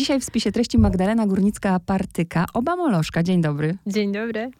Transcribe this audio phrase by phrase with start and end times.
[0.00, 3.22] Dzisiaj w spisie treści Magdalena Górnicka-Partyka, Obamolożka.
[3.22, 3.76] Dzień dobry.
[3.86, 4.50] Dzień dobry.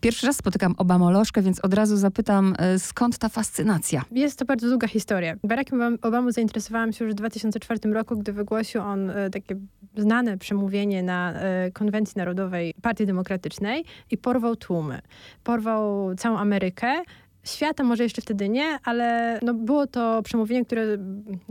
[0.00, 4.02] Pierwszy raz spotykam Obamolożkę, więc od razu zapytam, e, skąd ta fascynacja?
[4.10, 5.36] Jest to bardzo długa historia.
[5.44, 9.56] Barackiem Obamą zainteresowałam się już w 2004 roku, gdy wygłosił on e, takie
[9.96, 15.00] znane przemówienie na e, konwencji narodowej Partii Demokratycznej i porwał tłumy.
[15.44, 17.02] Porwał całą Amerykę
[17.44, 20.98] świata może jeszcze wtedy nie, ale no było to przemówienie, które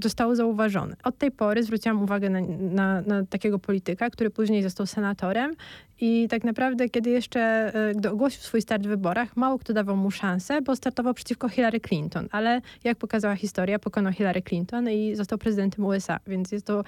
[0.04, 0.96] zostało zauważone.
[1.04, 5.56] Od tej pory zwróciłam uwagę na, na, na, takiego polityka, który później został senatorem
[6.02, 7.39] i tak naprawdę, kiedy jeszcze,
[7.89, 11.50] e, gdy ogłosił swój start w wyborach, mało kto dawał mu szansę, bo startował przeciwko
[11.50, 16.66] Hillary Clinton, ale jak pokazała historia, pokonał Hillary Clinton i został prezydentem USA, więc jest
[16.66, 16.83] to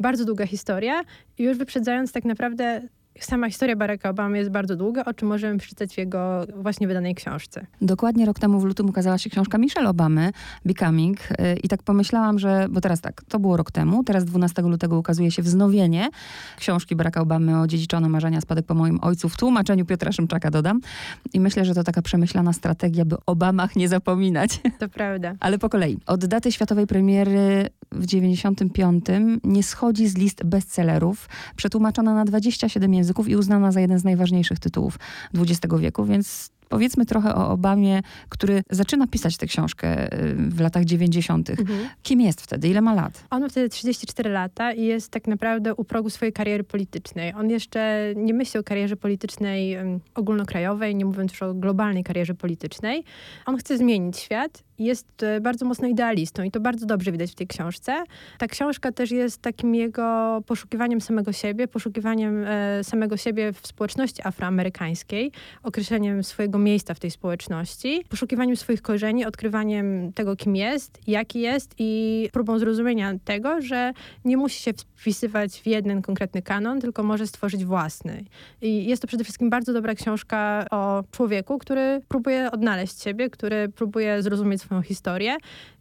[0.00, 1.02] bardzo długa historia
[1.38, 2.82] i już wyprzedzając tak naprawdę
[3.20, 7.14] Sama historia Baracka Obamy jest bardzo długa, o czym możemy przeczytać w jego właśnie wydanej
[7.14, 7.66] książce.
[7.82, 10.32] Dokładnie rok temu w lutym ukazała się książka Michelle Obamy,
[10.64, 11.30] Becoming.
[11.30, 14.98] Y, I tak pomyślałam, że, bo teraz tak, to było rok temu, teraz 12 lutego
[14.98, 16.08] ukazuje się wznowienie
[16.56, 20.80] książki Baracka Obamy o dziedziczone marzenia, spadek po moim ojcu w tłumaczeniu Piotra Szymczaka dodam.
[21.32, 24.60] I myślę, że to taka przemyślana strategia, by Obamach nie zapominać.
[24.78, 25.34] To prawda.
[25.40, 25.98] Ale po kolei.
[26.06, 29.04] Od daty światowej premiery w 95
[29.44, 34.58] nie schodzi z list bestsellerów, przetłumaczona na 27 języków i uznana za jeden z najważniejszych
[34.58, 34.98] tytułów
[35.38, 40.84] XX wieku, więc Powiedzmy trochę o Obamie, który zaczyna pisać tę książkę y, w latach
[40.84, 41.50] 90.
[41.50, 41.88] Mhm.
[42.02, 42.68] Kim jest wtedy?
[42.68, 43.24] Ile ma lat?
[43.30, 47.32] On ma wtedy 34 lata i jest tak naprawdę u progu swojej kariery politycznej.
[47.34, 49.76] On jeszcze nie myśli o karierze politycznej
[50.14, 53.04] ogólnokrajowej, nie mówiąc już o globalnej karierze politycznej.
[53.46, 57.34] On chce zmienić świat jest e, bardzo mocno idealistą i to bardzo dobrze widać w
[57.34, 58.04] tej książce.
[58.38, 64.22] Ta książka też jest takim jego poszukiwaniem samego siebie, poszukiwaniem e, samego siebie w społeczności
[64.26, 65.32] afroamerykańskiej,
[65.62, 71.74] określeniem swojego miejsca w tej społeczności, poszukiwaniem swoich korzeni, odkrywaniem tego, kim jest, jaki jest
[71.78, 73.92] i próbą zrozumienia tego, że
[74.24, 78.24] nie musi się wpisywać w jeden konkretny kanon, tylko może stworzyć własny.
[78.62, 83.68] I jest to przede wszystkim bardzo dobra książka o człowieku, który próbuje odnaleźć siebie, który
[83.68, 85.36] próbuje zrozumieć swoją historię.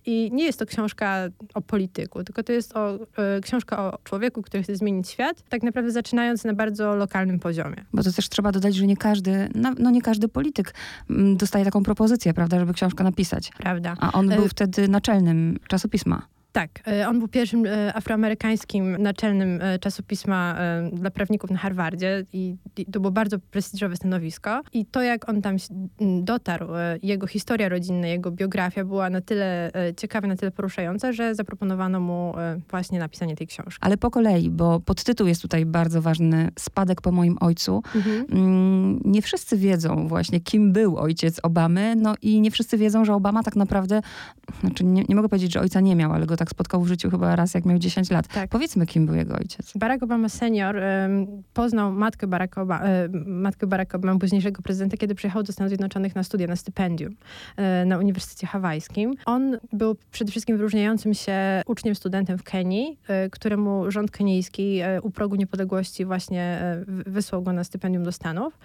[0.06, 4.42] I nie jest to książka o polityku, tylko to jest o, y, książka o człowieku,
[4.42, 7.86] który chce zmienić świat, tak naprawdę zaczynając na bardzo lokalnym poziomie.
[7.94, 9.50] Bo to też trzeba dodać, że nie każdy,
[9.80, 10.74] no nie każdy polityk
[11.10, 13.52] mm, dostaje taką propozycję, prawda, żeby książkę napisać.
[13.58, 13.96] Prawda.
[14.00, 16.33] A on był y wtedy naczelnym czasopisma.
[16.54, 20.58] Tak, e, on był pierwszym e, afroamerykańskim naczelnym e, czasopisma
[20.94, 22.56] dla prawników na Harvardzie i
[22.92, 24.62] to było bardzo prestiżowe stanowisko.
[24.74, 25.56] I to, jak on tam
[26.22, 26.68] dotarł,
[27.04, 32.34] jego historia rodzinna, jego biografia była na tyle ciekawa, na tyle poruszająca, że zaproponowano mu
[32.70, 33.80] właśnie napisanie tej książki.
[33.82, 37.84] Ale po kolei, bo podtytuł jest tutaj bardzo ważny, Spadek po moim ojcu.
[37.96, 38.26] Mhm.
[38.32, 43.14] Mm, nie wszyscy wiedzą właśnie, kim był ojciec Obamy, no i nie wszyscy wiedzą, że
[43.14, 44.02] Obama tak naprawdę,
[44.62, 46.88] znaczy nie, nie mogę powiedzieć, że ojca nie miał, ale go tak tak spotkał w
[46.88, 48.28] życiu chyba raz, jak miał 10 lat.
[48.28, 48.50] Tak.
[48.50, 49.74] Powiedzmy, kim był jego ojciec.
[49.76, 50.76] Barack Obama senior
[51.54, 56.16] poznał matkę Baracka, Obama, e, matkę Baracka Obama, późniejszego prezydenta, kiedy przyjechał do Stanów Zjednoczonych
[56.16, 57.16] na studia, na stypendium
[57.58, 59.16] e, na Uniwersytecie Hawajskim.
[59.26, 65.12] On był przede wszystkim wyróżniającym się uczniem, studentem w Kenii, e, któremu rząd kenijski u
[65.12, 68.58] progu niepodległości właśnie wysłał go na stypendium do Stanów.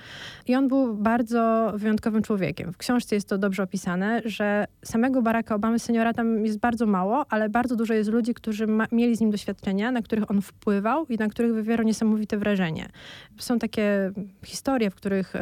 [0.47, 2.73] I on był bardzo wyjątkowym człowiekiem.
[2.73, 7.25] W książce jest to dobrze opisane, że samego Baracka Obamy seniora tam jest bardzo mało,
[7.29, 10.43] ale bardzo bardzo dużo jest ludzi, którzy ma, mieli z nim doświadczenia, na których on
[10.43, 12.89] wpływał i na których wywierał niesamowite wrażenie.
[13.39, 14.13] Są takie
[14.45, 15.39] historie, w których y,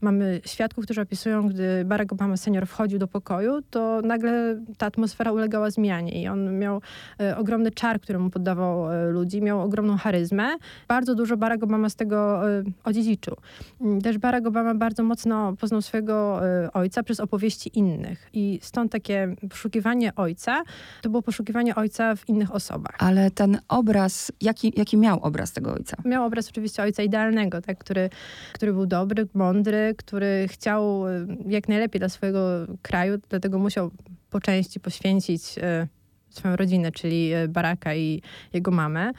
[0.00, 5.32] mamy świadków, którzy opisują, gdy Barack Obama senior wchodził do pokoju, to nagle ta atmosfera
[5.32, 6.80] ulegała zmianie i on miał
[7.20, 10.56] y, ogromny czar, który mu poddawał y, ludzi, miał ogromną charyzmę.
[10.88, 12.40] Bardzo dużo Barack Obama z tego
[12.84, 13.36] odziedziczył.
[13.80, 16.40] Mm, też Barack Obama bardzo mocno poznał swojego
[16.72, 20.62] ojca przez opowieści innych i stąd takie poszukiwanie ojca,
[21.02, 22.96] to było poszukiwanie poszukiwanie ojca w innych osobach.
[22.98, 25.96] Ale ten obraz, jaki, jaki miał obraz tego ojca?
[26.04, 28.10] Miał obraz oczywiście ojca idealnego, tak, który,
[28.52, 33.90] który był dobry, mądry, który chciał y, jak najlepiej dla swojego kraju, dlatego musiał
[34.30, 35.88] po części poświęcić y,
[36.30, 39.12] swoją rodzinę, czyli y, Baraka i jego mamę,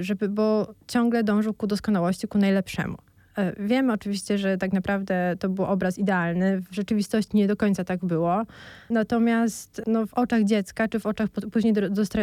[0.00, 2.96] żeby, bo ciągle dążył ku doskonałości, ku najlepszemu.
[3.38, 6.60] E, wiemy oczywiście, że tak naprawdę to był obraz idealny.
[6.60, 8.42] W rzeczywistości nie do końca tak było.
[8.90, 11.74] Natomiast no, w oczach dziecka, czy w oczach później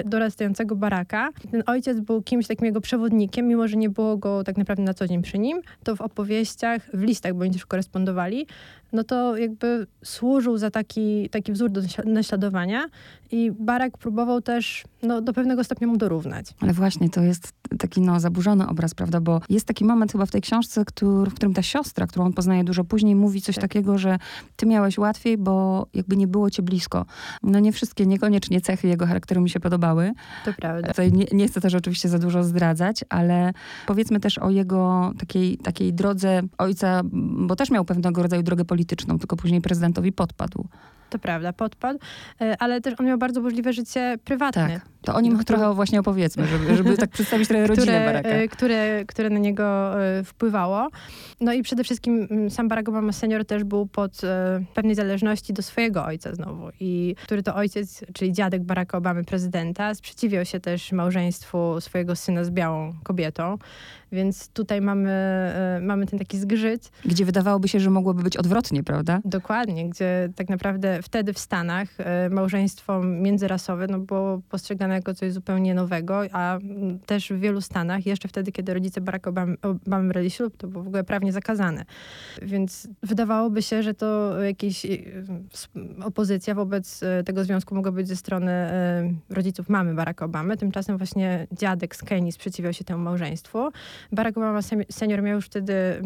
[0.05, 4.57] dorastającego baraka, ten ojciec był kimś takim jego przewodnikiem, mimo że nie było go tak
[4.57, 8.47] naprawdę na co dzień przy nim, to w opowieściach, w listach, bo oni też korespondowali,
[8.93, 12.89] no to jakby służył za taki, taki wzór do naśladowania
[13.31, 16.45] i Barack próbował też no, do pewnego stopnia mu dorównać.
[16.59, 20.31] Ale właśnie, to jest taki no, zaburzony obraz, prawda, bo jest taki moment chyba w
[20.31, 23.61] tej książce, który, w którym ta siostra, którą on poznaje dużo później, mówi coś tak.
[23.61, 24.17] takiego, że
[24.55, 27.05] ty miałeś łatwiej, bo jakby nie było cię blisko.
[27.43, 30.11] No nie wszystkie, niekoniecznie cechy jego charakteru mi się podobały.
[30.45, 30.87] To prawda.
[30.87, 33.53] Tutaj nie, nie chcę też oczywiście za dużo zdradzać, ale
[33.87, 37.01] powiedzmy też o jego takiej, takiej drodze ojca,
[37.47, 38.74] bo też miał pewnego rodzaju drogę polityczną,
[39.19, 40.67] tylko później prezydentowi podpadł
[41.09, 41.99] to prawda, podpadł,
[42.41, 44.69] e, ale też on miał bardzo burzliwe życie prywatne.
[44.69, 44.95] Tak.
[45.01, 48.29] To o nim trochę właśnie opowiedzmy, żeby, żeby tak przedstawić trochę rodzinę które, Baracka.
[48.29, 50.89] E, które, które na niego e, wpływało.
[51.41, 54.21] No i przede wszystkim mm, sam Barack Obama senior też był pod
[54.73, 56.69] pewnej zależności do swojego ojca znowu.
[56.79, 62.43] I który to ojciec, czyli dziadek Baracka Obamy, prezydenta, sprzeciwiał się też małżeństwu swojego syna
[62.43, 63.57] z białą kobietą.
[64.11, 65.11] Więc tutaj mamy,
[65.81, 66.91] mamy ten taki zgrzyt.
[67.05, 69.19] Gdzie wydawałoby się, że mogłoby być odwrotnie, prawda?
[69.25, 75.31] Dokładnie, gdzie tak naprawdę wtedy w Stanach e, małżeństwo międzyrasowe no, było postrzegane jako coś
[75.31, 76.59] zupełnie nowego, a
[77.05, 80.83] też w wielu Stanach, jeszcze wtedy, kiedy rodzice Barack Obamy, Obamy brali ślub, to było
[80.83, 81.85] w ogóle prawnie zakazane.
[82.41, 84.89] Więc wydawałoby się, że to jakaś e,
[86.03, 88.51] opozycja wobec tego związku mogła być ze strony
[89.29, 90.57] rodziców mamy Baracka Obamy.
[90.57, 93.71] Tymczasem właśnie dziadek z Kenii sprzeciwiał się temu małżeństwu.
[94.11, 94.59] Barack Obama
[94.89, 96.01] senior miał już wtedy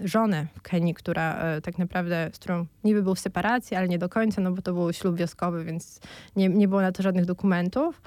[0.00, 3.98] żonę w Kenii, która e, tak naprawdę, z którą niby był w separacji, ale nie
[3.98, 6.00] do końca, no bo to był ślub wioskowy, więc
[6.36, 8.02] nie, nie było na to żadnych dokumentów.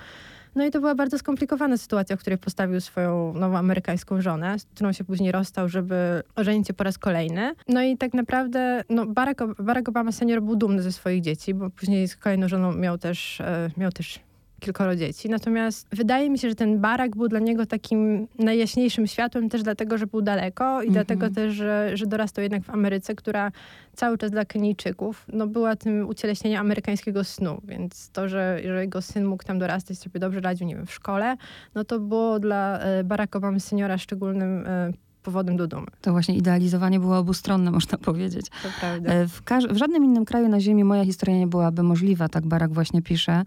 [0.56, 4.66] No i to była bardzo skomplikowana sytuacja, w której postawił swoją nową amerykańską żonę, z
[4.66, 7.54] którą się później rozstał, żeby ożenić się po raz kolejny.
[7.68, 11.70] No i tak naprawdę no Barack, Barack Obama senior był dumny ze swoich dzieci, bo
[11.70, 14.20] później z kolejną żoną miał też, e, miał też
[14.60, 15.30] kilkoro dzieci.
[15.30, 19.98] Natomiast wydaje mi się, że ten barak był dla niego takim najjaśniejszym światłem też dlatego,
[19.98, 21.34] że był daleko i dlatego mhm.
[21.34, 23.52] też, że, że dorastał jednak w Ameryce, która
[23.94, 27.62] cały czas dla Kenijczyków no, była tym ucieleśnieniem amerykańskiego snu.
[27.64, 30.94] Więc to, że, że jego syn mógł tam dorastać, sobie dobrze radził, nie wiem, w
[30.94, 31.38] szkole,
[31.76, 34.92] no to było dla e, Barack Obamy seniora szczególnym e,
[35.28, 35.88] powodem do dumy.
[36.02, 38.46] To właśnie idealizowanie było obustronne, można powiedzieć.
[38.50, 39.10] To prawda.
[39.10, 42.74] E, w, w, żadnym innym kraju na ziemi moja historia nie byłaby możliwa, tak Barak
[42.74, 43.44] właśnie pisze.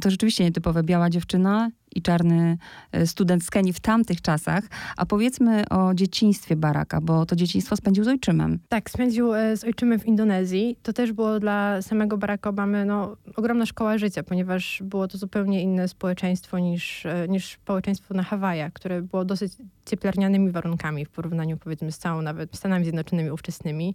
[0.00, 0.82] To rzeczywiście nietypowe.
[0.82, 2.58] Biała dziewczyna, i czarny
[2.92, 4.64] e, student z Kenii w tamtych czasach.
[4.96, 8.58] A powiedzmy o dzieciństwie Baraka, bo to dzieciństwo spędził z ojczymem.
[8.68, 10.76] Tak, spędził e, z ojczymem w Indonezji.
[10.82, 15.62] To też było dla samego Baracka Obamy no, ogromna szkoła życia, ponieważ było to zupełnie
[15.62, 19.52] inne społeczeństwo niż, e, niż społeczeństwo na Hawajach, które było dosyć
[19.86, 23.94] cieplarnianymi warunkami w porównaniu powiedzmy z całą nawet Stanami Zjednoczonymi ówczesnymi.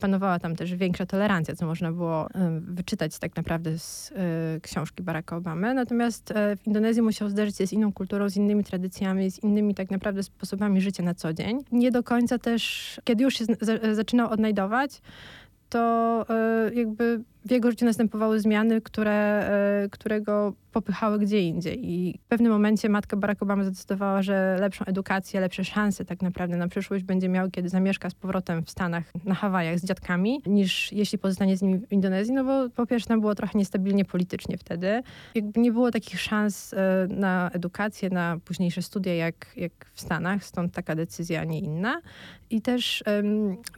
[0.00, 2.28] Panowała tam też większa tolerancja, co można było
[2.60, 4.12] wyczytać tak naprawdę z
[4.62, 5.74] książki Baracka Obamy.
[5.74, 9.74] Natomiast w Indonezji musiał musiał zderzyć się z inną kulturą, z innymi tradycjami, z innymi
[9.74, 11.58] tak naprawdę sposobami życia na co dzień.
[11.72, 13.44] Nie do końca też, kiedy już się
[13.92, 15.00] zaczynał odnajdować,
[15.68, 16.26] to
[16.68, 19.50] y, jakby w jego życiu następowały zmiany, które,
[19.84, 21.90] y, które go popychały gdzie indziej.
[21.90, 26.56] I w pewnym momencie matka Barack Obama zadecydowała, że lepszą edukację, lepsze szanse tak naprawdę
[26.56, 30.92] na przyszłość będzie miał, kiedy zamieszka z powrotem w Stanach, na Hawajach z dziadkami, niż
[30.92, 34.58] jeśli pozostanie z nimi w Indonezji, no bo po pierwsze tam było trochę niestabilnie politycznie
[34.58, 35.02] wtedy.
[35.34, 36.76] Jakby nie było takich szans y,
[37.08, 42.00] na edukację, na późniejsze studia jak, jak w Stanach, stąd taka decyzja, a nie inna.
[42.50, 43.04] I też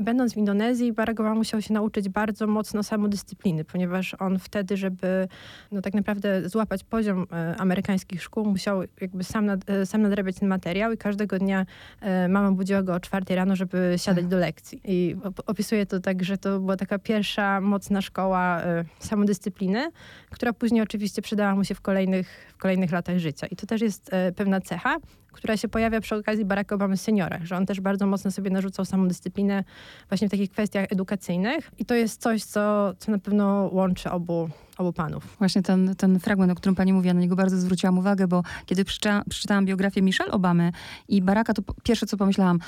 [0.00, 5.28] będąc w Indonezji, Barack Obama musiał się nauczyć bardzo mocno samodyscypliny, ponieważ on wtedy, żeby
[5.72, 10.36] no, tak naprawdę złapać poziom e, amerykańskich szkół, musiał jakby sam, nad, e, sam nadrabiać
[10.36, 11.66] ten materiał i każdego dnia
[12.00, 14.80] e, mama budziła go o czwartej rano, żeby siadać do lekcji.
[14.84, 15.16] I
[15.46, 18.62] opisuje to tak, że to była taka pierwsza mocna szkoła
[18.98, 19.90] samodyscypliny,
[20.30, 23.46] która później oczywiście przydała mu się w kolejnych, w kolejnych latach życia.
[23.46, 24.96] I to też jest pewna cecha,
[25.36, 28.84] która się pojawia przy okazji Baracka Obamy seniora, że on też bardzo mocno sobie narzucał
[28.84, 29.64] samodyscyplinę
[30.08, 31.70] właśnie w takich kwestiach edukacyjnych.
[31.78, 35.36] I to jest coś, co, co na pewno łączy obu obu panów.
[35.38, 38.42] Właśnie ten, ten fragment, o którym pani mówi, ja na niego bardzo zwróciłam uwagę, bo
[38.66, 40.72] kiedy przeczytałam, przeczytałam biografię Michelle Obamy
[41.08, 42.58] i Baracka, to pierwsze co pomyślałam,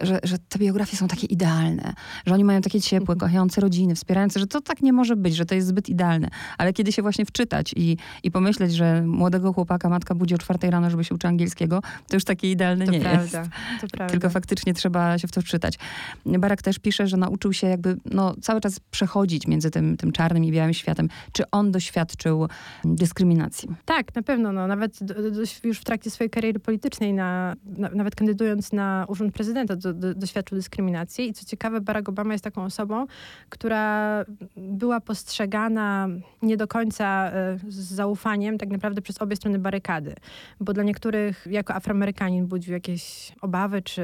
[0.00, 1.94] że, że te biografie są takie idealne,
[2.26, 3.18] że oni mają takie ciepłe, mhm.
[3.18, 6.28] kochające rodziny, wspierające, że to tak nie może być, że to jest zbyt idealne.
[6.58, 10.70] Ale kiedy się właśnie wczytać i, i pomyśleć, że młodego chłopaka matka budzi o czwartej
[10.70, 13.50] rano, żeby się uczył angielskiego, to już takie idealne to nie prawda, jest.
[13.80, 14.12] To prawda.
[14.12, 15.78] Tylko faktycznie trzeba się w to wczytać.
[16.26, 20.44] Barak też pisze, że nauczył się jakby no, cały czas przechodzić między tym, tym czarnym
[20.44, 21.08] i białym światem.
[21.32, 22.48] Czy on doświadczył
[22.84, 23.68] dyskryminacji?
[23.84, 24.52] Tak, na pewno.
[24.52, 24.66] No.
[24.66, 29.34] Nawet do, do, już w trakcie swojej kariery politycznej, na, na, nawet kandydując na urząd
[29.34, 31.28] prezydenta, do, doświadczył dyskryminacji.
[31.28, 33.06] I co ciekawe, Barack Obama jest taką osobą,
[33.48, 34.24] która
[34.56, 36.08] była postrzegana
[36.42, 40.14] nie do końca e, z zaufaniem tak naprawdę przez obie strony barykady.
[40.60, 44.02] Bo dla niektórych jako Afroamerykanin budził jakieś obawy czy,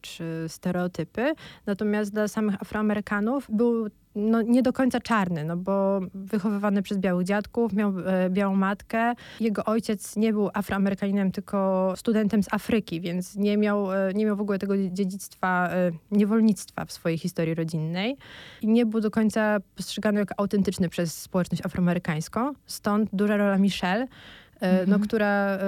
[0.00, 1.34] czy stereotypy.
[1.66, 7.26] Natomiast dla samych Afroamerykanów był no, nie do końca czarny, no bo wychowywany przez białych
[7.26, 9.14] dziadków, miał e, białą matkę.
[9.40, 14.36] Jego ojciec nie był Afroamerykaninem, tylko studentem z Afryki, więc nie miał, e, nie miał
[14.36, 18.16] w ogóle tego dziedzictwa e, niewolnictwa w swojej historii rodzinnej.
[18.62, 22.52] I nie był do końca postrzegany jako autentyczny przez społeczność afroamerykańską.
[22.66, 24.06] Stąd duża rola Michelle,
[24.64, 25.02] E, no, mhm.
[25.02, 25.58] która e,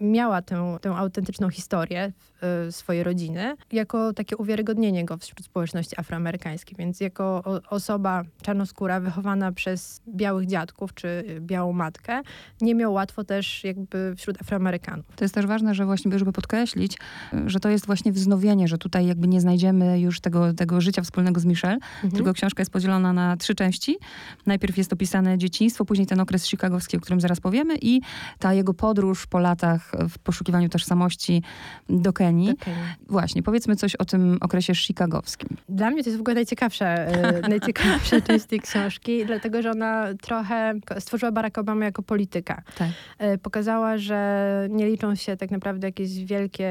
[0.00, 6.76] miała tę, tę autentyczną historię e, swojej rodziny, jako takie uwiarygodnienie go wśród społeczności afroamerykańskiej.
[6.78, 12.20] Więc jako osoba czarnoskóra wychowana przez białych dziadków czy białą matkę,
[12.60, 15.06] nie miał łatwo też jakby wśród Afroamerykanów.
[15.16, 16.98] To jest też ważne, że właśnie, żeby podkreślić,
[17.46, 21.40] że to jest właśnie wznowienie, że tutaj jakby nie znajdziemy już tego, tego życia wspólnego
[21.40, 22.12] z Michelle, mhm.
[22.12, 23.98] tylko książka jest podzielona na trzy części.
[24.46, 28.00] Najpierw jest opisane dzieciństwo, później ten okres chicagowski, o którym zaraz powiemy i
[28.38, 31.42] ta jego podróż po latach w poszukiwaniu tożsamości
[31.88, 32.48] do Kenii.
[32.48, 32.80] Do Kenii.
[33.08, 35.56] Właśnie, powiedzmy coś o tym okresie chicagowskim.
[35.68, 40.06] Dla mnie to jest w ogóle najciekawsza, e, najciekawsza część tej książki, dlatego że ona
[40.22, 42.62] trochę stworzyła Barack Obama jako polityka.
[42.78, 42.88] Tak.
[43.18, 46.70] E, pokazała, że nie liczą się tak naprawdę jakieś wielkie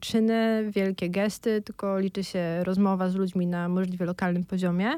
[0.00, 4.90] czyny, wielkie gesty, tylko liczy się rozmowa z ludźmi na możliwie lokalnym poziomie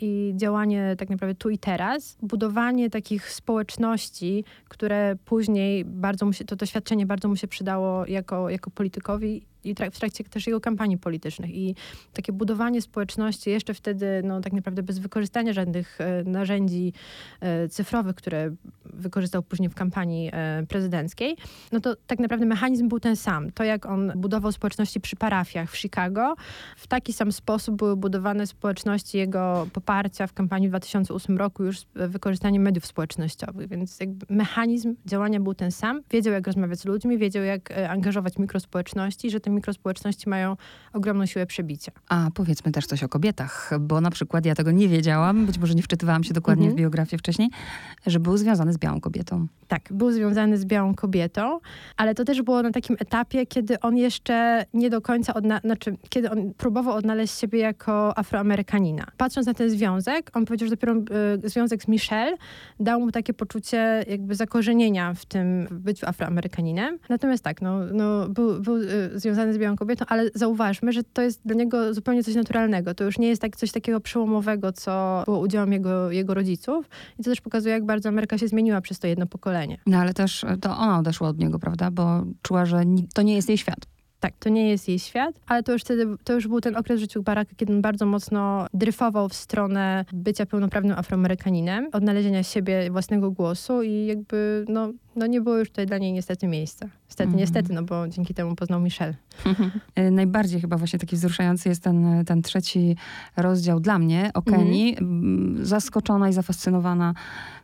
[0.00, 2.16] i działanie tak naprawdę tu i teraz.
[2.22, 8.06] Budowanie takich społeczności, które później później bardzo mu się, to doświadczenie bardzo mu się przydało
[8.06, 11.50] jako, jako politykowi i w trakcie też jego kampanii politycznych.
[11.50, 11.74] I
[12.12, 16.92] takie budowanie społeczności jeszcze wtedy, no tak naprawdę bez wykorzystania żadnych e, narzędzi
[17.40, 18.50] e, cyfrowych, które
[18.84, 21.36] wykorzystał później w kampanii e, prezydenckiej,
[21.72, 23.50] no to tak naprawdę mechanizm był ten sam.
[23.50, 26.34] To jak on budował społeczności przy parafiach w Chicago,
[26.76, 31.80] w taki sam sposób były budowane społeczności jego poparcia w kampanii w 2008 roku już
[31.80, 33.68] z wykorzystaniem mediów społecznościowych.
[33.68, 36.02] Więc mechanizm działania był ten sam.
[36.10, 40.56] Wiedział, jak rozmawiać z ludźmi, wiedział, jak angażować mikrospołeczności, że te mikrospołeczności mają
[40.92, 41.92] ogromną siłę przebicia.
[42.08, 45.74] A powiedzmy też coś o kobietach, bo na przykład ja tego nie wiedziałam, być może
[45.74, 46.76] nie wczytywałam się dokładnie mhm.
[46.76, 47.50] w biografię wcześniej,
[48.06, 49.46] że był związany z białą kobietą.
[49.68, 51.60] Tak, był związany z białą kobietą,
[51.96, 55.96] ale to też było na takim etapie, kiedy on jeszcze nie do końca, odna- znaczy
[56.08, 59.06] kiedy on próbował odnaleźć siebie jako afroamerykanina.
[59.16, 60.94] Patrząc na ten związek, on powiedział, że dopiero
[61.44, 62.36] y, związek z Michelle
[62.80, 66.98] dał mu takie poczucie jakby zakorzenienia w tym byciu afroamerykaninem.
[67.08, 71.22] Natomiast tak, no, no był, był y, związany z białą kobietą, ale zauważmy, że to
[71.22, 72.94] jest dla niego zupełnie coś naturalnego.
[72.94, 76.88] To już nie jest tak, coś takiego przełomowego, co było udziałem jego, jego rodziców.
[77.18, 79.78] I to też pokazuje, jak bardzo Ameryka się zmieniła przez to jedno pokolenie.
[79.86, 81.90] No ale też to ona odeszła od niego, prawda?
[81.90, 82.82] Bo czuła, że
[83.14, 83.86] to nie jest jej świat.
[84.20, 86.98] Tak, to nie jest jej świat, ale to już wtedy, to już był ten okres
[86.98, 92.90] w życiu Baracka, kiedy on bardzo mocno dryfował w stronę bycia pełnoprawnym Afroamerykaninem, odnalezienia siebie,
[92.90, 96.88] własnego głosu i jakby, no, no nie było już tutaj dla niej niestety miejsca.
[97.08, 97.38] Niestety, mm.
[97.38, 99.14] niestety, no bo dzięki temu poznał Michelle.
[99.94, 102.96] E, najbardziej chyba właśnie taki wzruszający jest ten, ten trzeci
[103.36, 104.96] rozdział dla mnie o Kenii.
[104.98, 105.66] Mm.
[105.66, 107.14] Zaskoczona i zafascynowana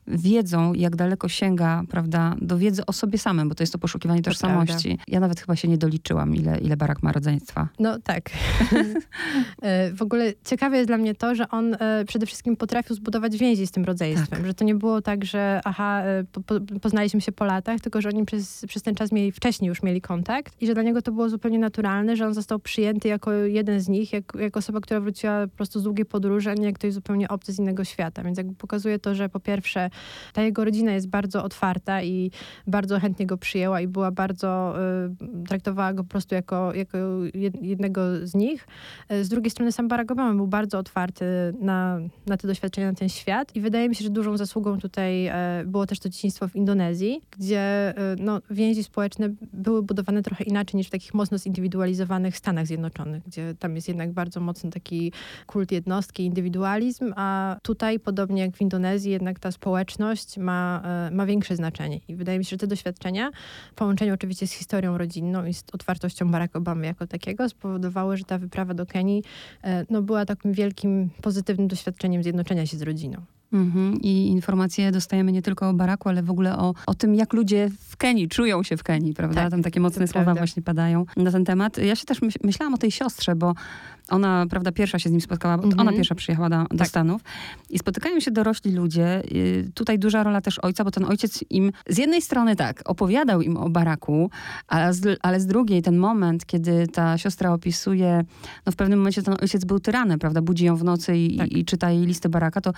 [0.08, 4.22] wiedzą, jak daleko sięga, prawda, do wiedzy o sobie samym, bo to jest to poszukiwanie
[4.22, 4.88] to tożsamości.
[4.88, 5.04] Prawda.
[5.08, 7.68] Ja nawet chyba się nie doliczyłam, ile, ile Barak ma rodzeństwa.
[7.78, 8.30] No tak.
[9.62, 13.36] E, w ogóle ciekawe jest dla mnie to, że on e, przede wszystkim potrafił zbudować
[13.36, 14.46] więzi z tym rodzeństwem, tak.
[14.46, 16.02] że to nie było tak, że aha,
[16.32, 19.68] po, po, poznaliśmy się po latach, tylko że oni przez, przez ten czas mieli, wcześniej
[19.68, 23.08] już mieli kontakt i że dla niego to było zupełnie naturalne, że on został przyjęty
[23.08, 26.54] jako jeden z nich, jak, jako osoba, która wróciła po prostu z długiej podróży, a
[26.54, 28.22] nie jak ktoś zupełnie obcy z innego świata.
[28.22, 29.90] Więc jakby pokazuje to, że po pierwsze
[30.32, 32.30] ta jego rodzina jest bardzo otwarta i
[32.66, 34.74] bardzo chętnie go przyjęła i była bardzo,
[35.42, 36.98] y, traktowała go po prostu jako, jako
[37.62, 38.66] jednego z nich.
[39.12, 41.24] Y, z drugiej strony sam Barack Obama był bardzo otwarty
[41.60, 45.28] na, na te doświadczenia, na ten świat i wydaje mi się, że dużą zasługą tutaj
[45.28, 45.32] y,
[45.66, 50.86] było też to dzieciństwo w Indonezji, gdzie no, więzi społeczne były budowane trochę inaczej niż
[50.86, 55.12] w takich mocno zindywidualizowanych Stanach Zjednoczonych, gdzie tam jest jednak bardzo mocno taki
[55.46, 61.26] kult jednostki, indywidualizm, a tutaj, podobnie jak w Indonezji, jednak ta społeczność ma, e, ma
[61.26, 62.00] większe znaczenie.
[62.08, 63.30] I wydaje mi się, że te doświadczenia,
[63.72, 68.24] w połączeniu oczywiście z historią rodzinną i z otwartością Barack Obamy jako takiego, spowodowały, że
[68.24, 69.22] ta wyprawa do Kenii
[69.64, 73.37] e, no, była takim wielkim, pozytywnym doświadczeniem zjednoczenia się z rodziną.
[73.52, 73.98] Mhm.
[74.02, 77.70] I informacje dostajemy nie tylko o Baraku, ale w ogóle o, o tym, jak ludzie
[77.88, 79.42] w Kenii czują się w Kenii, prawda?
[79.42, 80.40] Tak, Tam takie mocne słowa prawda.
[80.40, 81.78] właśnie padają na ten temat.
[81.78, 83.54] Ja się też myśl, myślałam o tej siostrze, bo
[84.08, 85.80] ona, prawda, pierwsza się z nim spotkała, mhm.
[85.80, 86.88] ona pierwsza przyjechała do, do tak.
[86.88, 87.22] Stanów
[87.70, 89.22] i spotykają się dorośli ludzie.
[89.32, 93.42] Y, tutaj duża rola też ojca, bo ten ojciec im z jednej strony tak, opowiadał
[93.42, 94.30] im o Baraku,
[94.68, 98.24] ale z, ale z drugiej ten moment, kiedy ta siostra opisuje,
[98.66, 101.48] no w pewnym momencie ten ojciec był tyranem, prawda, budzi ją w nocy i, tak.
[101.48, 102.72] i, i czyta jej listy Baraka, to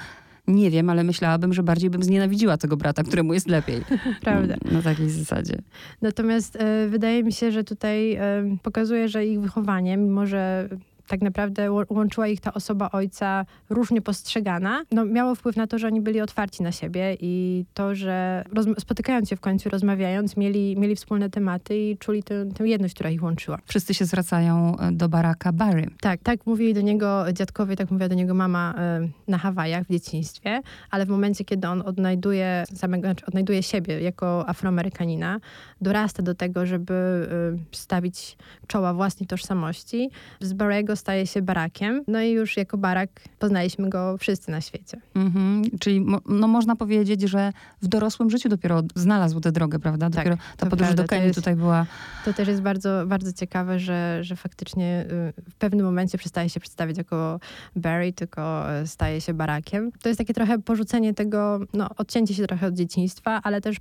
[0.46, 3.82] nie wiem, ale myślałabym, że bardziej bym znienawidziła tego brata, któremu jest lepiej.
[4.22, 4.56] Prawda.
[4.72, 5.54] Na takiej zasadzie.
[6.02, 8.20] Natomiast e, wydaje mi się, że tutaj e,
[8.62, 10.68] pokazuje, że ich wychowanie, mimo że
[11.10, 15.86] tak naprawdę łączyła ich ta osoba ojca różnie postrzegana, no miało wpływ na to, że
[15.86, 18.44] oni byli otwarci na siebie i to, że
[18.78, 23.10] spotykając się w końcu, rozmawiając, mieli, mieli wspólne tematy i czuli tę, tę jedność, która
[23.10, 23.58] ich łączyła.
[23.66, 25.90] Wszyscy się zwracają e, do Baracka Barry.
[26.00, 29.90] Tak, tak mówili do niego dziadkowie, tak mówiła do niego mama e, na Hawajach w
[29.90, 35.40] dzieciństwie, ale w momencie, kiedy on odnajduje, samego, znaczy odnajduje siebie jako afroamerykanina,
[35.80, 38.36] dorasta do tego, żeby e, stawić
[38.66, 44.16] czoła własnej tożsamości, z Barrego staje się Barakiem, no i już jako Barak poznaliśmy go
[44.18, 45.00] wszyscy na świecie.
[45.14, 47.52] Mhm, czyli no, można powiedzieć, że
[47.82, 50.10] w dorosłym życiu dopiero znalazł tę drogę, prawda?
[50.10, 51.02] Tak, dopiero ta podróż prawda.
[51.02, 51.86] do Kenii tutaj była...
[52.24, 55.06] To też jest bardzo, bardzo ciekawe, że, że faktycznie
[55.38, 57.40] y, w pewnym momencie przestaje się przedstawiać jako
[57.76, 59.90] Barry, tylko staje się Barakiem.
[60.02, 63.76] To jest takie trochę porzucenie tego, no odcięcie się trochę od dzieciństwa, ale też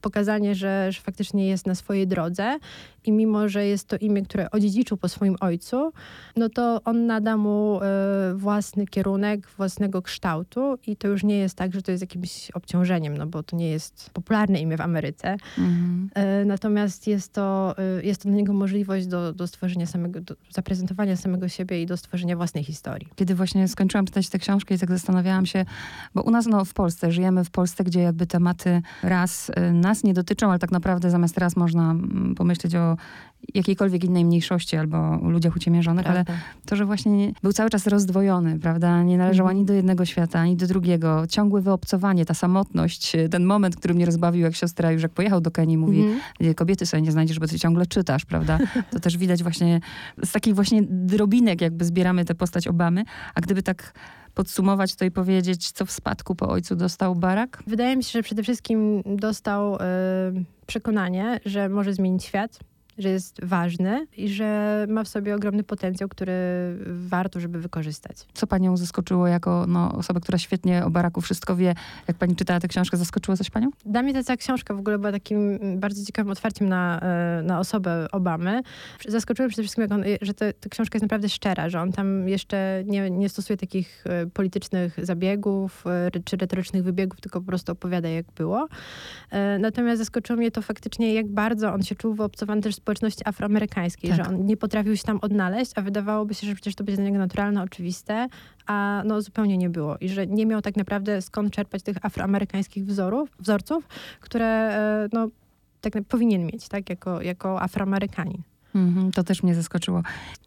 [0.00, 2.58] pokazanie, że, że faktycznie jest na swojej drodze
[3.04, 5.92] i mimo, że jest to imię, które odziedziczył po swoim ojcu,
[6.36, 7.80] no to on nada mu
[8.32, 12.50] y, własny kierunek, własnego kształtu i to już nie jest tak, że to jest jakimś
[12.50, 15.36] obciążeniem, no bo to nie jest popularne imię w Ameryce.
[15.58, 16.10] Mhm.
[16.42, 20.34] Y, natomiast jest to, y, jest to dla niego możliwość do, do stworzenia samego, do
[20.50, 23.08] zaprezentowania samego siebie i do stworzenia własnej historii.
[23.16, 25.64] Kiedy właśnie skończyłam czytać tę książkę i tak zastanawiałam się,
[26.14, 30.14] bo u nas no, w Polsce, żyjemy w Polsce, gdzie jakby tematy raz nas nie
[30.14, 32.96] dotyczą, ale tak naprawdę zamiast raz można mm, pomyśleć o
[33.54, 36.24] jakiejkolwiek innej mniejszości albo ludziach uciemiężonych, ale
[36.66, 39.02] to, że właśnie był cały czas rozdwojony, prawda?
[39.02, 39.56] Nie należał mhm.
[39.56, 41.26] ani do jednego świata, ani do drugiego.
[41.28, 45.50] Ciągłe wyobcowanie, ta samotność, ten moment, który mnie rozbawił, jak siostra już jak pojechał do
[45.50, 46.54] Kenii, mówi, mhm.
[46.54, 48.58] kobiety sobie nie znajdziesz, bo ty ciągle czytasz, prawda?
[48.90, 49.80] To też widać właśnie
[50.24, 53.92] z takich właśnie drobinek jakby zbieramy tę postać Obamy, a gdyby tak
[54.40, 57.62] podsumować to i powiedzieć, co w spadku po ojcu dostał Barack?
[57.66, 59.78] Wydaje mi się, że przede wszystkim dostał y,
[60.66, 62.58] przekonanie, że może zmienić świat,
[63.00, 66.32] że jest ważny i że ma w sobie ogromny potencjał, który
[66.86, 68.16] warto, żeby wykorzystać.
[68.34, 71.74] Co panią zaskoczyło jako no, osobę, która świetnie o Baraku wszystko wie?
[72.08, 73.70] Jak pani czytała tę książkę, zaskoczyło coś panią?
[73.86, 78.06] Dla mnie ta książka w ogóle była takim bardzo ciekawym otwarciem na, e, na osobę
[78.12, 78.62] Obamy.
[79.08, 82.82] Zaskoczyło przede wszystkim, on, że ta, ta książka jest naprawdę szczera, że on tam jeszcze
[82.86, 88.08] nie, nie stosuje takich e, politycznych zabiegów e, czy retorycznych wybiegów, tylko po prostu opowiada,
[88.08, 88.68] jak było.
[89.58, 94.10] Natomiast zaskoczyło mnie to faktycznie, jak bardzo on się czuł wyobcowany też z społeczności afroamerykańskiej,
[94.10, 94.16] tak.
[94.16, 97.04] że on nie potrafił się tam odnaleźć, a wydawałoby się, że przecież to będzie dla
[97.04, 98.28] niego naturalne, oczywiste,
[98.66, 99.96] a no zupełnie nie było.
[100.00, 103.88] I że nie miał tak naprawdę skąd czerpać tych afroamerykańskich wzorów, wzorców,
[104.20, 105.28] które e, no,
[105.80, 108.42] tak powinien mieć, tak, jako, jako afroamerykanin.
[108.74, 110.02] Mhm, to też mnie zaskoczyło.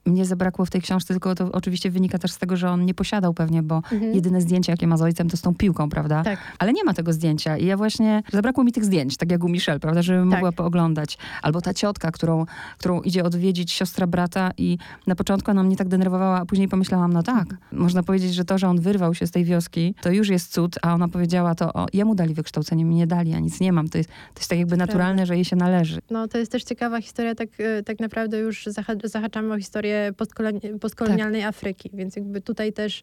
[0.05, 2.93] Mnie zabrakło w tej książce, tylko to oczywiście wynika też z tego, że on nie
[2.93, 4.13] posiadał pewnie, bo mhm.
[4.13, 6.23] jedyne zdjęcie, jakie ma z ojcem, to z tą piłką, prawda?
[6.23, 6.39] Tak.
[6.59, 7.57] Ale nie ma tego zdjęcia.
[7.57, 10.39] I ja właśnie, zabrakło mi tych zdjęć, tak jak u Michelle, prawda, żebym tak.
[10.39, 11.17] mogła pooglądać.
[11.41, 12.45] Albo ta ciotka, którą,
[12.77, 17.13] którą idzie odwiedzić siostra brata i na początku ona mnie tak denerwowała, a później pomyślałam,
[17.13, 20.29] no tak, można powiedzieć, że to, że on wyrwał się z tej wioski, to już
[20.29, 23.59] jest cud, a ona powiedziała to, o, jemu dali wykształcenie, mi nie dali, a nic
[23.59, 23.89] nie mam.
[23.89, 25.25] To jest, to jest tak jakby naturalne, Prawda.
[25.25, 25.99] że jej się należy.
[26.11, 28.69] No to jest też ciekawa historia, tak, e, tak naprawdę naprawdę już
[29.03, 29.92] zahaczamy o historię
[30.79, 31.49] postkolonialnej tak.
[31.49, 33.01] Afryki, więc jakby tutaj też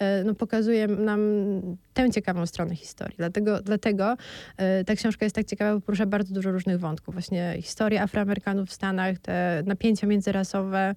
[0.00, 1.20] e, no, pokazuje nam
[1.94, 3.16] tę ciekawą stronę historii.
[3.16, 4.16] Dlatego, dlatego
[4.56, 7.14] e, ta książka jest tak ciekawa, bo porusza bardzo dużo różnych wątków.
[7.14, 10.94] Właśnie historia Afroamerykanów w Stanach, te napięcia międzyrasowe,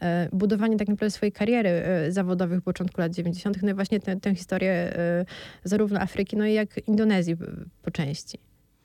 [0.00, 4.16] e, budowanie tak naprawdę swojej kariery zawodowej w początku lat 90., no i właśnie tę,
[4.16, 4.92] tę historię
[5.64, 7.36] zarówno Afryki, no i jak Indonezji
[7.82, 8.38] po części.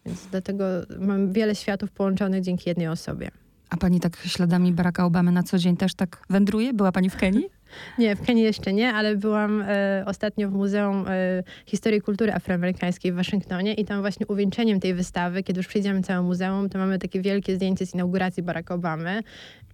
[0.05, 0.65] Więc dlatego
[0.99, 3.31] mam wiele światów połączonych dzięki jednej osobie.
[3.69, 6.73] A pani tak śladami Baracka Obamy na co dzień też tak wędruje?
[6.73, 7.45] Była pani w Kenii?
[7.99, 13.11] Nie, w Kenii jeszcze nie, ale byłam e, ostatnio w Muzeum e, Historii Kultury Afroamerykańskiej
[13.11, 16.99] w Waszyngtonie i tam właśnie uwieńczeniem tej wystawy, kiedy już przyjdziemy całe muzeum, to mamy
[16.99, 19.23] takie wielkie zdjęcie z inauguracji Baracka Obamy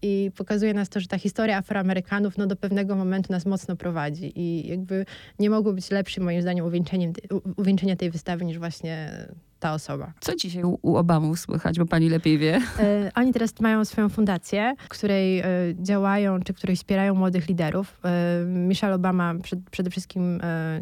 [0.01, 4.39] i pokazuje nas to, że ta historia Afroamerykanów no, do pewnego momentu nas mocno prowadzi
[4.39, 5.05] i jakby
[5.39, 7.13] nie mogło być lepszym moim zdaniem uwieńczeniem,
[7.57, 9.25] uwieńczenia tej wystawy niż właśnie
[9.63, 10.13] ta osoba.
[10.19, 12.61] Co dzisiaj u Obamów słychać, bo pani lepiej wie?
[12.79, 15.45] E, oni teraz mają swoją fundację, w której e,
[15.79, 17.99] działają, czy której wspierają młodych liderów.
[18.03, 20.41] E, Michelle Obama, przed, przede wszystkim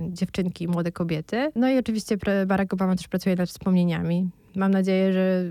[0.09, 1.51] dziewczynki, młode kobiety.
[1.55, 2.17] No i oczywiście
[2.47, 4.29] Barack Obama też pracuje nad wspomnieniami.
[4.55, 5.43] Mam nadzieję, że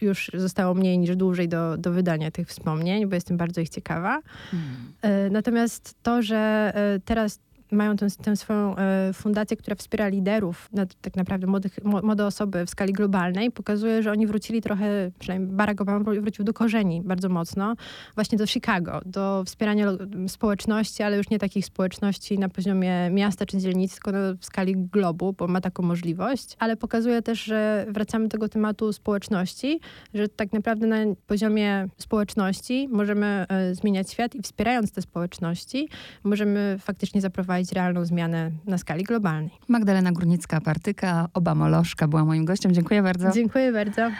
[0.00, 4.20] już zostało mniej niż dłużej do, do wydania tych wspomnień, bo jestem bardzo ich ciekawa.
[4.50, 5.32] Hmm.
[5.32, 6.72] Natomiast to, że
[7.04, 7.40] teraz
[7.72, 12.70] mają tę, tę swoją e, fundację, która wspiera liderów, tak naprawdę młodych, młode osoby w
[12.70, 17.74] skali globalnej, pokazuje, że oni wrócili trochę, przynajmniej Barack Obama wrócił do korzeni bardzo mocno,
[18.14, 19.86] właśnie do Chicago, do wspierania
[20.28, 25.32] społeczności, ale już nie takich społeczności na poziomie miasta czy dzielnicy, tylko w skali globu,
[25.32, 29.80] bo ma taką możliwość, ale pokazuje też, że wracamy do tego tematu społeczności,
[30.14, 35.88] że tak naprawdę na poziomie społeczności możemy e, zmieniać świat i wspierając te społeczności,
[36.24, 39.50] możemy faktycznie zaprowadzić realną zmianę na skali globalnej.
[39.68, 42.74] Magdalena Górnicka-Partyka, Obamolożka była moim gościem.
[42.74, 43.30] Dziękuję bardzo.
[43.30, 44.10] Dziękuję bardzo.